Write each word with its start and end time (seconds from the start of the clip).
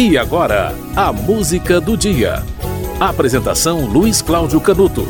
E 0.00 0.16
agora, 0.16 0.72
a 0.94 1.12
música 1.12 1.80
do 1.80 1.96
dia. 1.96 2.44
Apresentação 3.00 3.84
Luiz 3.84 4.22
Cláudio 4.22 4.60
Canuto. 4.60 5.04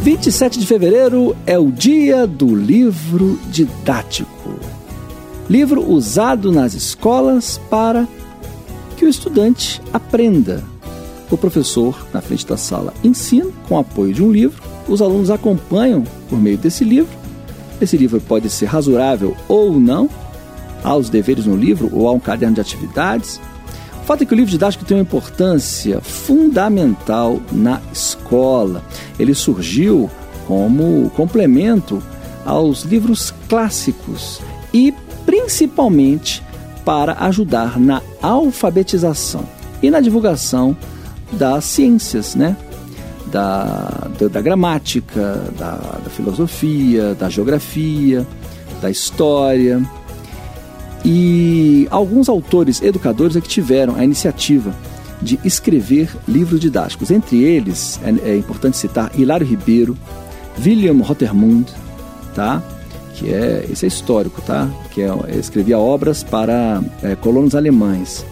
27 0.00 0.58
de 0.58 0.66
fevereiro 0.66 1.36
é 1.44 1.58
o 1.58 1.70
dia 1.70 2.26
do 2.26 2.56
livro 2.56 3.38
didático. 3.50 4.58
Livro 5.50 5.86
usado 5.86 6.50
nas 6.50 6.72
escolas 6.72 7.60
para 7.68 8.08
que 8.96 9.04
o 9.04 9.08
estudante 9.08 9.82
aprenda. 9.92 10.64
O 11.30 11.36
professor, 11.36 12.06
na 12.10 12.22
frente 12.22 12.46
da 12.46 12.56
sala, 12.56 12.94
ensina 13.04 13.50
com 13.68 13.78
apoio 13.78 14.14
de 14.14 14.22
um 14.22 14.32
livro. 14.32 14.62
Os 14.88 15.02
alunos 15.02 15.28
acompanham 15.28 16.04
por 16.30 16.40
meio 16.40 16.56
desse 16.56 16.84
livro. 16.84 17.12
Esse 17.82 17.98
livro 17.98 18.18
pode 18.18 18.48
ser 18.48 18.64
rasurável 18.64 19.36
ou 19.46 19.78
não. 19.78 20.08
Há 20.82 20.96
os 20.96 21.10
deveres 21.10 21.44
no 21.44 21.54
livro 21.54 21.90
ou 21.92 22.08
há 22.08 22.12
um 22.12 22.20
caderno 22.20 22.54
de 22.54 22.62
atividades. 22.62 23.38
Fato 24.06 24.22
é 24.22 24.26
que 24.26 24.34
o 24.34 24.36
livro 24.36 24.50
didático 24.50 24.84
tem 24.84 24.98
uma 24.98 25.02
importância 25.02 25.98
fundamental 26.02 27.40
na 27.50 27.80
escola. 27.90 28.82
Ele 29.18 29.34
surgiu 29.34 30.10
como 30.46 31.10
complemento 31.16 32.02
aos 32.44 32.82
livros 32.82 33.32
clássicos 33.48 34.40
e 34.74 34.92
principalmente 35.24 36.42
para 36.84 37.14
ajudar 37.24 37.80
na 37.80 38.02
alfabetização 38.20 39.48
e 39.82 39.90
na 39.90 40.00
divulgação 40.00 40.76
das 41.32 41.64
ciências, 41.64 42.34
né? 42.34 42.56
Da, 43.26 44.08
da, 44.18 44.28
da 44.28 44.40
gramática, 44.42 45.42
da, 45.58 45.76
da 46.04 46.10
filosofia, 46.10 47.14
da 47.14 47.30
geografia, 47.30 48.26
da 48.82 48.90
história. 48.90 49.82
E 51.04 51.86
alguns 51.90 52.28
autores 52.28 52.80
educadores 52.80 53.36
é 53.36 53.40
que 53.40 53.48
tiveram 53.48 53.94
a 53.96 54.04
iniciativa 54.04 54.74
de 55.20 55.38
escrever 55.44 56.08
livros 56.26 56.60
didáticos. 56.60 57.10
Entre 57.10 57.42
eles, 57.42 58.00
é, 58.02 58.30
é 58.30 58.36
importante 58.36 58.76
citar 58.76 59.10
Hilário 59.14 59.46
Ribeiro, 59.46 59.96
William 60.64 61.02
Rotermund, 61.02 61.70
tá? 62.34 62.62
que 63.14 63.32
é 63.32 63.66
esse 63.70 63.84
é 63.84 63.88
histórico, 63.88 64.40
tá? 64.42 64.68
que 64.92 65.02
é, 65.02 65.10
escrevia 65.38 65.78
obras 65.78 66.22
para 66.22 66.82
é, 67.02 67.14
colonos 67.14 67.54
alemães. 67.54 68.24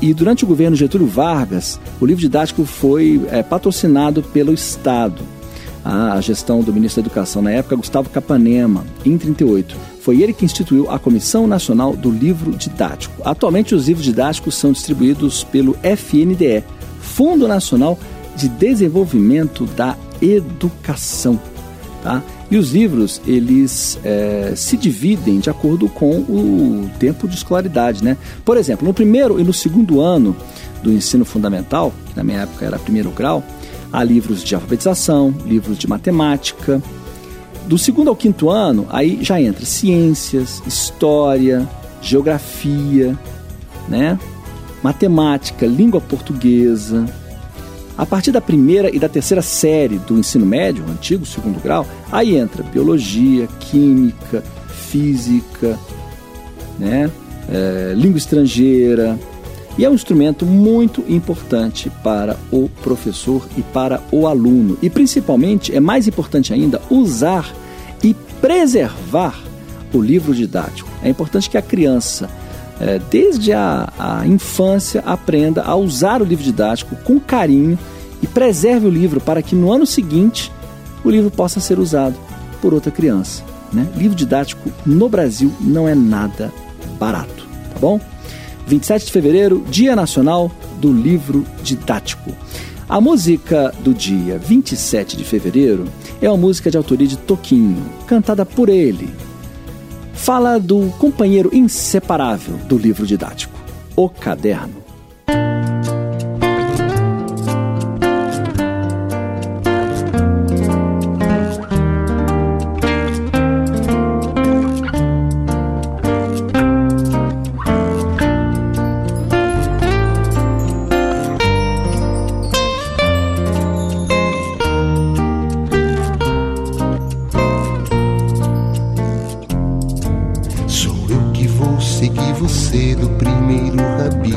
E 0.00 0.12
durante 0.12 0.44
o 0.44 0.46
governo 0.46 0.76
Getúlio 0.76 1.06
Vargas, 1.06 1.80
o 2.00 2.04
livro 2.04 2.20
didático 2.20 2.64
foi 2.64 3.24
é, 3.30 3.42
patrocinado 3.42 4.22
pelo 4.22 4.52
Estado. 4.52 5.22
A 5.84 6.20
gestão 6.20 6.62
do 6.62 6.72
ministro 6.72 7.00
da 7.00 7.06
Educação 7.06 7.40
na 7.40 7.52
época, 7.52 7.76
Gustavo 7.76 8.10
Capanema, 8.10 8.84
em 9.04 9.16
38. 9.16 9.95
Foi 10.06 10.22
ele 10.22 10.32
que 10.32 10.44
instituiu 10.44 10.88
a 10.88 11.00
Comissão 11.00 11.48
Nacional 11.48 11.96
do 11.96 12.12
Livro 12.12 12.52
Didático. 12.52 13.20
Atualmente, 13.24 13.74
os 13.74 13.88
livros 13.88 14.04
didáticos 14.04 14.54
são 14.54 14.70
distribuídos 14.70 15.42
pelo 15.42 15.76
FNDE, 15.82 16.62
Fundo 17.00 17.48
Nacional 17.48 17.98
de 18.36 18.48
Desenvolvimento 18.48 19.66
da 19.66 19.96
Educação. 20.22 21.40
Tá? 22.04 22.22
E 22.48 22.56
os 22.56 22.70
livros, 22.70 23.20
eles 23.26 23.98
é, 24.04 24.52
se 24.54 24.76
dividem 24.76 25.40
de 25.40 25.50
acordo 25.50 25.88
com 25.88 26.20
o 26.20 26.88
tempo 27.00 27.26
de 27.26 27.34
escolaridade. 27.34 28.04
Né? 28.04 28.16
Por 28.44 28.56
exemplo, 28.56 28.86
no 28.86 28.94
primeiro 28.94 29.40
e 29.40 29.42
no 29.42 29.52
segundo 29.52 30.00
ano 30.00 30.36
do 30.84 30.92
ensino 30.92 31.24
fundamental, 31.24 31.92
que 32.10 32.16
na 32.16 32.22
minha 32.22 32.42
época 32.42 32.64
era 32.64 32.78
primeiro 32.78 33.10
grau, 33.10 33.42
há 33.92 34.04
livros 34.04 34.44
de 34.44 34.54
alfabetização, 34.54 35.34
livros 35.44 35.76
de 35.76 35.88
matemática, 35.88 36.80
do 37.66 37.76
segundo 37.76 38.08
ao 38.08 38.16
quinto 38.16 38.48
ano, 38.48 38.86
aí 38.90 39.18
já 39.22 39.40
entra 39.40 39.64
ciências, 39.64 40.62
história, 40.66 41.68
geografia, 42.00 43.18
né? 43.88 44.18
matemática, 44.82 45.66
língua 45.66 46.00
portuguesa. 46.00 47.04
A 47.98 48.04
partir 48.06 48.30
da 48.30 48.40
primeira 48.40 48.94
e 48.94 48.98
da 48.98 49.08
terceira 49.08 49.42
série 49.42 49.98
do 49.98 50.18
ensino 50.18 50.46
médio, 50.46 50.84
antigo 50.88 51.26
segundo 51.26 51.60
grau, 51.60 51.86
aí 52.12 52.36
entra 52.36 52.62
biologia, 52.62 53.48
química, 53.58 54.44
física, 54.68 55.78
né? 56.78 57.10
É, 57.48 57.94
língua 57.96 58.18
estrangeira, 58.18 59.18
e 59.78 59.84
é 59.84 59.90
um 59.90 59.94
instrumento 59.94 60.46
muito 60.46 61.04
importante 61.06 61.90
para 62.02 62.36
o 62.50 62.68
professor 62.82 63.46
e 63.58 63.62
para 63.62 64.02
o 64.10 64.26
aluno. 64.26 64.78
E 64.80 64.88
principalmente, 64.88 65.74
é 65.74 65.80
mais 65.80 66.08
importante 66.08 66.52
ainda, 66.54 66.80
usar 66.88 67.52
preservar 68.46 69.36
o 69.92 70.00
livro 70.00 70.32
didático. 70.32 70.88
É 71.02 71.08
importante 71.08 71.50
que 71.50 71.58
a 71.58 71.62
criança, 71.62 72.30
é, 72.80 73.00
desde 73.10 73.52
a, 73.52 73.92
a 73.98 74.24
infância, 74.24 75.02
aprenda 75.04 75.64
a 75.64 75.74
usar 75.74 76.22
o 76.22 76.24
livro 76.24 76.44
didático 76.44 76.94
com 77.02 77.18
carinho 77.18 77.76
e 78.22 78.26
preserve 78.28 78.86
o 78.86 78.90
livro 78.90 79.20
para 79.20 79.42
que 79.42 79.56
no 79.56 79.72
ano 79.72 79.84
seguinte 79.84 80.52
o 81.04 81.10
livro 81.10 81.28
possa 81.28 81.58
ser 81.58 81.80
usado 81.80 82.14
por 82.62 82.72
outra 82.72 82.92
criança. 82.92 83.42
Né? 83.72 83.84
Livro 83.96 84.16
didático 84.16 84.70
no 84.86 85.08
Brasil 85.08 85.52
não 85.60 85.88
é 85.88 85.94
nada 85.96 86.52
barato, 87.00 87.48
tá 87.72 87.80
bom? 87.80 88.00
27 88.68 89.06
de 89.06 89.12
fevereiro, 89.12 89.64
Dia 89.68 89.96
Nacional 89.96 90.52
do 90.80 90.92
Livro 90.92 91.44
Didático. 91.64 92.32
A 92.88 93.00
música 93.00 93.74
do 93.80 93.92
dia 93.92 94.38
27 94.38 95.16
de 95.16 95.24
fevereiro 95.24 95.86
é 96.22 96.30
uma 96.30 96.36
música 96.36 96.70
de 96.70 96.76
autoria 96.76 97.08
de 97.08 97.16
Toquinho, 97.16 97.84
cantada 98.06 98.46
por 98.46 98.68
ele. 98.68 99.12
Fala 100.14 100.60
do 100.60 100.88
companheiro 100.96 101.50
inseparável 101.52 102.56
do 102.68 102.78
livro 102.78 103.04
didático, 103.04 103.58
o 103.96 104.08
caderno. 104.08 104.85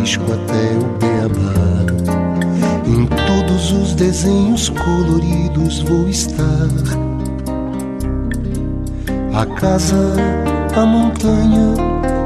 Rabisco 0.09 0.33
até 0.33 0.75
o 0.77 0.85
beabá. 0.97 1.85
Em 2.85 3.05
todos 3.05 3.71
os 3.71 3.93
desenhos 3.93 4.69
coloridos 4.69 5.81
vou 5.81 6.09
estar. 6.09 6.67
A 9.33 9.45
casa, 9.45 10.15
a 10.75 10.85
montanha, 10.85 11.75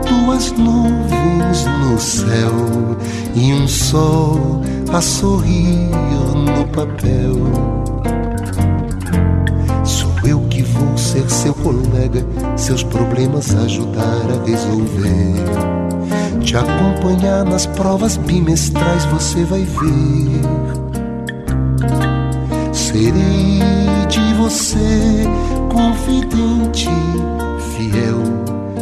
duas 0.07 0.51
nuvens 0.53 1.66
no 1.81 1.99
céu 1.99 2.97
e 3.35 3.53
um 3.53 3.67
sol 3.67 4.61
a 4.94 5.01
sorrir 5.01 5.89
no 6.55 6.65
papel. 6.67 7.83
ser 11.13 11.29
seu 11.29 11.53
colega, 11.53 12.25
seus 12.55 12.81
problemas 12.81 13.53
ajudar 13.53 14.25
a 14.31 14.45
resolver. 14.45 15.83
Te 16.43 16.57
acompanhar 16.57 17.45
nas 17.45 17.65
provas 17.65 18.17
bimestrais, 18.17 19.05
você 19.05 19.45
vai 19.45 19.61
ver. 19.61 20.41
Serei 22.73 23.59
de 24.09 24.33
você 24.35 25.23
confidente, 25.71 26.89
fiel, 27.75 28.21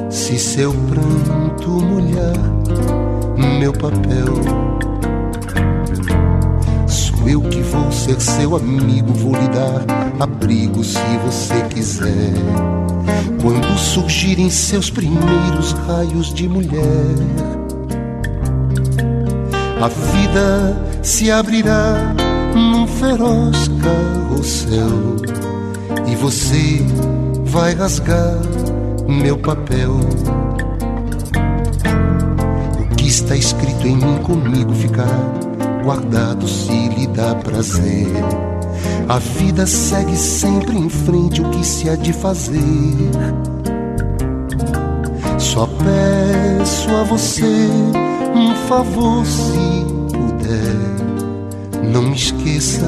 se 0.10 0.38
seu 0.40 0.74
pranto 0.74 1.70
molhar 1.70 2.34
meu 3.60 3.72
papel. 3.74 4.71
Eu 7.26 7.42
que 7.42 7.62
vou 7.62 7.92
ser 7.92 8.20
seu 8.20 8.56
amigo, 8.56 9.14
vou 9.14 9.34
lhe 9.34 9.48
dar 9.50 9.86
abrigo 10.20 10.84
se 10.84 11.00
você 11.26 11.62
quiser. 11.70 12.34
Quando 13.42 13.78
surgirem 13.78 14.50
seus 14.50 14.90
primeiros 14.90 15.72
raios 15.88 16.34
de 16.34 16.48
mulher, 16.48 17.16
a 19.82 19.88
vida 19.88 20.88
se 21.02 21.32
abrirá 21.32 22.14
num 22.54 22.86
feroz 22.86 23.70
carrossel 23.82 25.16
e 26.08 26.16
você 26.16 26.86
vai 27.46 27.74
rasgar 27.74 28.38
meu 29.08 29.38
papel. 29.38 30.00
O 32.80 32.96
que 32.96 33.08
está 33.08 33.36
escrito 33.36 33.88
em 33.88 33.96
mim 33.96 34.18
comigo 34.24 34.74
ficará 34.74 35.51
guardado 35.84 36.48
se 36.48 36.90
lhe 36.90 37.08
dá 37.08 37.36
prazer. 37.36 38.08
A 39.08 39.20
vida 39.20 39.66
segue 39.66 40.16
sempre 40.16 40.78
em 40.78 40.90
frente, 40.90 41.42
o 41.42 41.50
que 41.50 41.66
se 41.66 41.90
há 41.90 41.96
de 41.96 42.14
fazer? 42.14 42.62
Só 45.38 45.68
peço 45.68 46.90
a 46.90 47.04
você 47.04 47.68
um 48.34 48.56
favor, 48.68 49.26
se 49.26 49.86
puder, 50.14 51.84
não 51.92 52.04
me 52.04 52.16
esqueça 52.16 52.86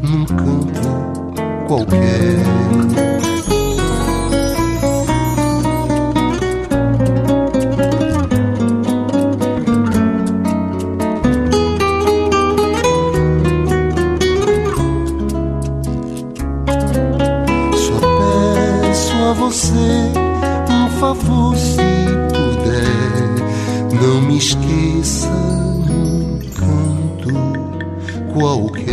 num 0.00 0.24
canto 0.24 1.66
qualquer. 1.66 3.01
Favor, 21.02 21.56
se 21.56 21.76
puder, 22.32 24.00
não 24.00 24.22
me 24.22 24.38
esqueça 24.38 25.28
num 25.28 26.38
canto 26.54 27.34
qualquer. 28.32 28.92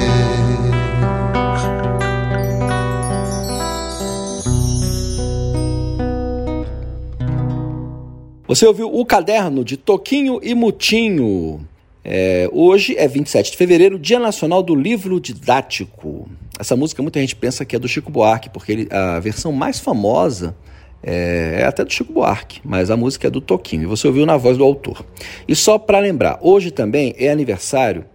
Você 8.48 8.66
ouviu 8.66 8.92
o 8.92 9.06
caderno 9.06 9.64
de 9.64 9.78
Toquinho 9.78 10.40
e 10.42 10.56
Mutinho. 10.56 11.62
É, 12.04 12.50
hoje 12.52 12.96
é 12.98 13.08
27 13.08 13.52
de 13.52 13.58
fevereiro, 13.58 14.00
Dia 14.00 14.20
Nacional 14.20 14.64
do 14.64 14.74
Livro 14.74 15.20
Didático. 15.20 16.28
Essa 16.58 16.76
música 16.76 17.02
muita 17.02 17.20
gente 17.20 17.36
pensa 17.36 17.66
que 17.66 17.76
é 17.76 17.80
do 17.80 17.88
Chico 17.88 18.12
Buarque, 18.12 18.50
porque 18.50 18.72
ele, 18.72 18.88
a 18.92 19.20
versão 19.20 19.52
mais 19.52 19.80
famosa 19.80 20.56
é, 21.02 21.60
é, 21.62 21.64
até 21.66 21.84
do 21.86 21.92
Chico 21.92 22.12
Buarque, 22.12 22.60
mas 22.64 22.92
a 22.92 22.98
música 22.98 23.28
é 23.28 23.30
do 23.32 23.40
Toquinho, 23.40 23.84
e 23.84 23.86
você 23.86 24.08
ouviu 24.08 24.26
na 24.26 24.36
voz 24.38 24.58
do 24.58 24.64
autor. 24.64 25.06
E 25.48 25.56
só 25.56 25.78
para 25.78 26.00
lembrar, 26.00 26.40
hoje 26.42 26.72
também 26.72 27.16
é 27.18 27.30
aniversário 27.30 28.06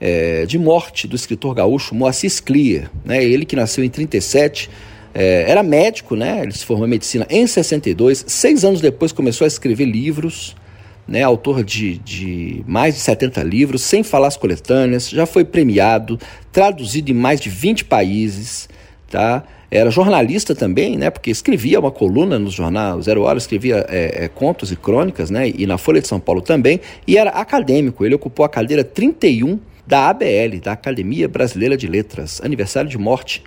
é, 0.00 0.46
de 0.46 0.58
morte 0.58 1.06
do 1.06 1.16
escritor 1.16 1.54
gaúcho 1.54 1.94
Moacir 1.94 2.30
Sclier, 2.30 2.90
né? 3.04 3.22
ele 3.22 3.44
que 3.44 3.56
nasceu 3.56 3.84
em 3.84 3.90
37, 3.90 4.70
é, 5.14 5.44
era 5.48 5.62
médico, 5.62 6.16
né? 6.16 6.40
ele 6.42 6.52
se 6.52 6.64
formou 6.64 6.86
em 6.86 6.90
medicina 6.90 7.26
em 7.28 7.46
62, 7.46 8.24
seis 8.26 8.64
anos 8.64 8.80
depois 8.80 9.12
começou 9.12 9.44
a 9.44 9.48
escrever 9.48 9.84
livros, 9.84 10.56
né? 11.06 11.22
autor 11.22 11.62
de, 11.62 11.98
de 11.98 12.64
mais 12.66 12.94
de 12.94 13.00
70 13.00 13.42
livros, 13.42 13.82
sem 13.82 14.02
falar 14.02 14.28
as 14.28 14.36
coletâneas, 14.36 15.08
já 15.08 15.26
foi 15.26 15.44
premiado, 15.44 16.18
traduzido 16.52 17.10
em 17.10 17.14
mais 17.14 17.40
de 17.40 17.48
20 17.48 17.84
países, 17.84 18.68
tá? 19.10 19.44
Era 19.70 19.90
jornalista 19.90 20.54
também, 20.54 20.96
né? 20.96 21.10
Porque 21.10 21.30
escrevia 21.30 21.80
uma 21.80 21.90
coluna 21.90 22.38
no 22.38 22.50
jornal 22.50 23.02
Zero 23.02 23.22
Hora, 23.22 23.36
escrevia 23.36 23.84
é, 23.88 24.24
é, 24.24 24.28
contos 24.28 24.70
e 24.70 24.76
crônicas, 24.76 25.28
né? 25.28 25.48
E 25.48 25.66
na 25.66 25.76
Folha 25.76 26.00
de 26.00 26.06
São 26.06 26.20
Paulo 26.20 26.40
também. 26.40 26.80
E 27.06 27.18
era 27.18 27.30
acadêmico. 27.30 28.04
Ele 28.04 28.14
ocupou 28.14 28.46
a 28.46 28.48
cadeira 28.48 28.84
31 28.84 29.58
da 29.84 30.08
ABL, 30.08 30.60
da 30.62 30.72
Academia 30.72 31.28
Brasileira 31.28 31.76
de 31.76 31.88
Letras. 31.88 32.40
Aniversário 32.44 32.88
de 32.88 32.96
morte 32.96 33.42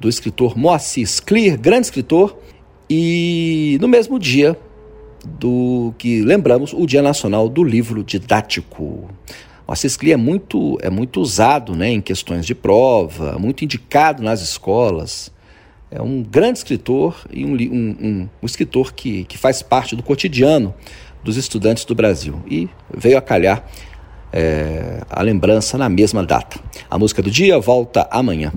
do 0.00 0.08
escritor 0.08 0.58
Moacir 0.58 1.06
Sclier, 1.06 1.56
grande 1.56 1.86
escritor. 1.86 2.36
E 2.88 3.78
no 3.80 3.86
mesmo 3.86 4.18
dia 4.18 4.58
do 5.24 5.94
que 5.98 6.22
lembramos 6.22 6.72
o 6.72 6.86
Dia 6.86 7.02
Nacional 7.02 7.48
do 7.48 7.62
Livro 7.62 8.02
Didático. 8.02 9.08
O 9.66 9.74
Sclier 9.74 10.14
é 10.14 10.16
muito, 10.16 10.78
é 10.82 10.90
muito 10.90 11.20
usado 11.20 11.76
né, 11.76 11.90
em 11.90 12.00
questões 12.00 12.44
de 12.44 12.54
prova, 12.54 13.38
muito 13.38 13.64
indicado 13.64 14.22
nas 14.22 14.40
escolas 14.40 15.32
é 15.90 16.00
um 16.00 16.22
grande 16.22 16.58
escritor 16.58 17.16
e 17.32 17.44
um, 17.44 17.52
um, 17.52 17.96
um, 18.00 18.28
um 18.42 18.46
escritor 18.46 18.92
que, 18.92 19.24
que 19.24 19.36
faz 19.36 19.60
parte 19.60 19.96
do 19.96 20.02
cotidiano 20.02 20.72
dos 21.24 21.36
estudantes 21.36 21.84
do 21.84 21.94
Brasil. 21.94 22.40
E 22.48 22.68
veio 22.96 23.18
a 23.18 23.20
calhar 23.20 23.64
é, 24.32 25.00
a 25.10 25.20
lembrança 25.22 25.76
na 25.76 25.88
mesma 25.88 26.24
data. 26.24 26.60
A 26.88 26.96
música 26.96 27.20
do 27.20 27.30
dia 27.30 27.58
volta 27.58 28.08
amanhã. 28.10 28.52